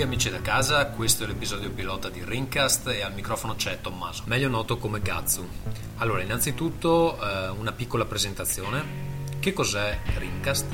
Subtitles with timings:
[0.00, 4.22] Benvenuti amici da casa, questo è l'episodio pilota di Ringcast e al microfono c'è Tommaso,
[4.24, 5.46] meglio noto come Gazzu.
[5.96, 8.82] Allora, innanzitutto eh, una piccola presentazione.
[9.38, 10.64] Che cos'è Ringcast?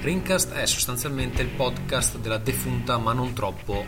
[0.00, 3.84] Ringcast è sostanzialmente il podcast della defunta ma non troppo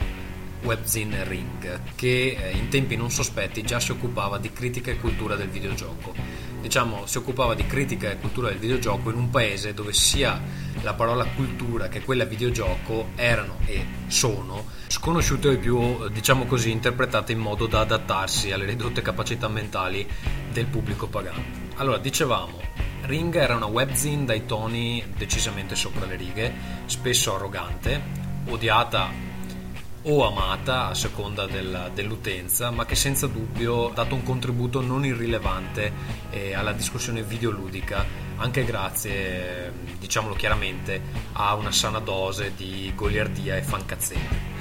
[0.63, 5.35] webzine Ring, che eh, in tempi non sospetti già si occupava di critica e cultura
[5.35, 6.15] del videogioco.
[6.61, 10.41] Diciamo, si occupava di critica e cultura del videogioco in un paese dove sia
[10.83, 17.33] la parola cultura che quella videogioco erano e sono sconosciute e più, diciamo così, interpretate
[17.33, 20.09] in modo da adattarsi alle ridotte capacità mentali
[20.53, 21.43] del pubblico pagano.
[21.77, 22.61] Allora, dicevamo,
[23.03, 26.53] Ring era una webzine dai toni decisamente sopra le righe,
[26.87, 28.01] spesso arrogante,
[28.47, 29.27] odiata
[30.09, 35.05] o amata a seconda del, dell'utenza, ma che senza dubbio ha dato un contributo non
[35.05, 35.93] irrilevante
[36.31, 38.05] eh, alla discussione videoludica,
[38.37, 41.01] anche grazie, diciamolo chiaramente,
[41.33, 44.55] a una sana dose di goliardia e fancazzetta.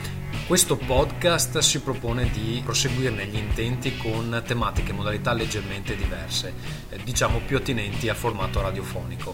[0.47, 6.53] Questo podcast si propone di proseguirne gli intenti con tematiche e modalità leggermente diverse,
[6.89, 9.33] eh, diciamo più attinenti al formato radiofonico.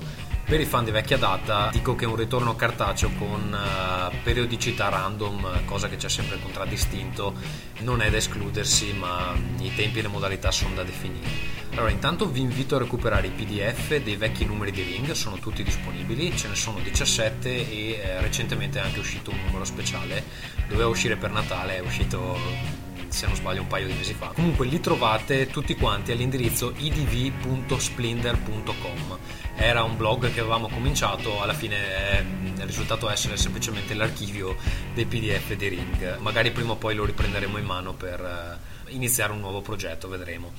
[0.52, 5.64] Per i fan di vecchia data dico che un ritorno cartaceo con uh, periodicità random,
[5.64, 7.34] cosa che ci ha sempre contraddistinto,
[7.84, 11.30] non è da escludersi, ma i tempi e le modalità sono da definire.
[11.72, 15.64] Allora, intanto vi invito a recuperare i PDF dei vecchi numeri di Ring, sono tutti
[15.64, 20.22] disponibili, ce ne sono 17 e eh, recentemente è anche uscito un numero speciale,
[20.68, 22.38] doveva uscire per Natale, è uscito
[23.12, 24.32] se non sbaglio un paio di mesi fa.
[24.34, 29.18] Comunque li trovate tutti quanti all'indirizzo idv.splendor.com.
[29.56, 34.56] Era un blog che avevamo cominciato, alla fine è risultato essere semplicemente l'archivio
[34.94, 36.18] dei PDF di Ring.
[36.20, 38.58] Magari prima o poi lo riprenderemo in mano per eh,
[38.92, 40.52] iniziare un nuovo progetto, vedremo.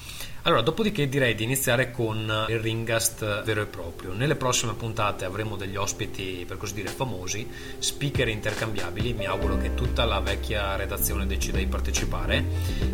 [0.43, 4.13] Allora, dopodiché direi di iniziare con il Ringast vero e proprio.
[4.13, 7.49] Nelle prossime puntate avremo degli ospiti, per così dire, famosi,
[7.79, 9.13] speaker intercambiabili.
[9.13, 12.45] Mi auguro che tutta la vecchia redazione decida di partecipare.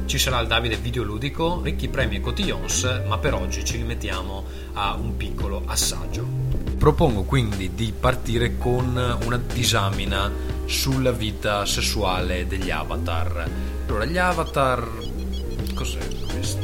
[0.04, 4.44] Ci sarà il Davide Videoludico, ricchi premi e cotillons, ma per oggi ci rimettiamo
[4.74, 6.26] a un piccolo assaggio.
[6.78, 10.30] Propongo quindi di partire con una disamina
[10.66, 13.50] sulla vita sessuale degli avatar.
[13.86, 15.07] Allora, gli avatar.
[15.78, 16.00] Cos'è
[16.32, 16.58] questo?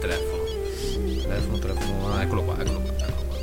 [0.00, 3.36] telefono, telefono, ah, eccolo qua, eccolo qua, eccolo qua.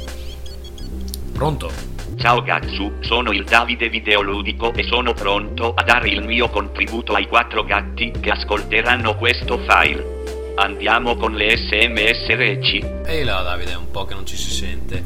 [1.31, 1.72] Pronto?
[2.18, 7.25] Ciao Gatsu, sono il Davide Videoludico e sono pronto a dare il mio contributo ai
[7.25, 10.53] quattro gatti che ascolteranno questo file.
[10.56, 12.86] Andiamo con le sms reci.
[13.06, 15.02] Ehi là Davide, è un po' che non ci si sente.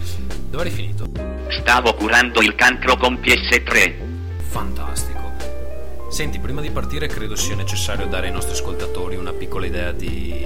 [0.50, 1.06] Dove hai finito?
[1.50, 3.94] Stavo curando il cancro con PS3.
[4.48, 5.29] Fantastico.
[6.10, 10.46] Senti, prima di partire credo sia necessario dare ai nostri ascoltatori una piccola idea di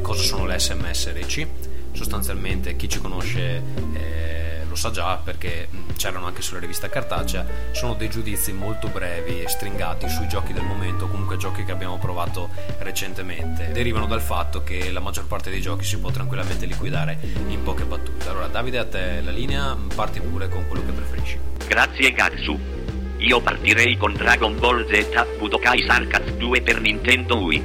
[0.00, 1.46] cosa sono le sms reci
[1.92, 3.62] sostanzialmente chi ci conosce
[3.92, 9.42] eh, lo sa già perché c'erano anche sulla rivista cartacea, sono dei giudizi molto brevi
[9.42, 13.70] e stringati sui giochi del momento, comunque giochi che abbiamo provato recentemente.
[13.70, 17.18] Derivano dal fatto che la maggior parte dei giochi si può tranquillamente liquidare
[17.48, 18.28] in poche battute.
[18.30, 21.38] Allora Davide a te la linea, parti pure con quello che preferisci.
[21.68, 22.81] Grazie Gatsu.
[23.22, 27.62] Io partirei con Dragon Ball Z Budokai Sarkaz 2 per Nintendo Wii.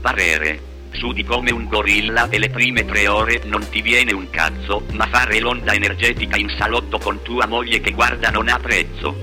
[0.00, 4.30] Parere su di come un gorilla e le prime tre ore non ti viene un
[4.30, 9.14] cazzo, ma fare l'onda energetica in salotto con tua moglie che guarda non ha prezzo.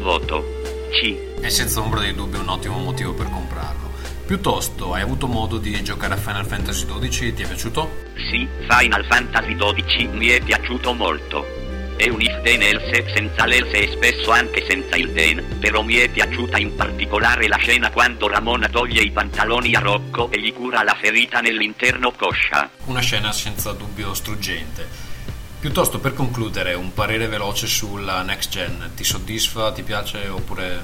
[0.00, 0.62] Voto.
[0.92, 1.40] C.
[1.40, 3.90] È senza ombra di dubbio un ottimo motivo per comprarlo.
[4.24, 7.34] Piuttosto, hai avuto modo di giocare a Final Fantasy XII?
[7.34, 7.90] Ti è piaciuto?
[8.30, 11.67] Sì, Final Fantasy XII mi è piaciuto molto.
[11.98, 15.96] È un if then else senza l'else e spesso anche senza il then, però mi
[15.96, 20.52] è piaciuta in particolare la scena quando Ramona toglie i pantaloni a Rocco e gli
[20.52, 22.70] cura la ferita nell'interno coscia.
[22.84, 24.86] Una scena senza dubbio struggente.
[25.58, 30.80] Piuttosto per concludere, un parere veloce sulla next gen, ti soddisfa, ti piace oppure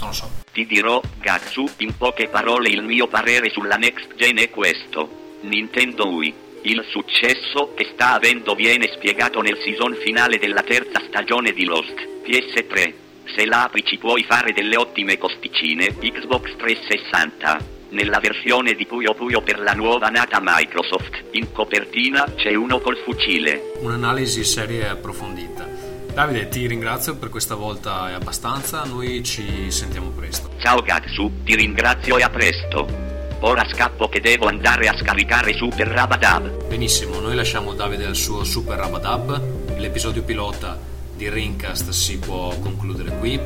[0.00, 0.30] non lo so.
[0.52, 5.20] Ti dirò, Gatsu, in poche parole il mio parere sulla next gen è questo.
[5.44, 11.52] Nintendo Wii il successo che sta avendo viene spiegato nel season finale della terza stagione
[11.52, 11.94] di Lost,
[12.24, 12.92] PS3.
[13.34, 17.80] Se la apri ci puoi fare delle ottime costicine, Xbox 360.
[17.90, 22.96] Nella versione di Puyo Puyo per la nuova nata Microsoft, in copertina c'è uno col
[22.98, 23.72] fucile.
[23.80, 25.68] Un'analisi seria e approfondita.
[26.14, 30.50] Davide, ti ringrazio per questa volta è abbastanza, noi ci sentiamo presto.
[30.58, 33.11] Ciao Gatsu, ti ringrazio e a presto.
[33.44, 36.68] Ora scappo che devo andare a scaricare Super Rabadab.
[36.68, 39.78] Benissimo, noi lasciamo Davide al suo Super Rabadab.
[39.78, 40.78] L'episodio pilota
[41.16, 43.40] di Ringcast si può concludere qui.